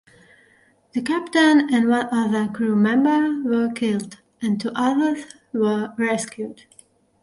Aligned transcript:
The 0.93 1.03
captain 1.03 1.71
and 1.71 1.87
one 1.87 2.07
other 2.11 2.47
crew 2.51 2.75
member 2.75 3.39
were 3.47 3.69
killed 3.71 4.17
and 4.41 4.59
two 4.59 4.71
others 4.73 5.25
were 5.53 5.93
rescued. 5.95 6.63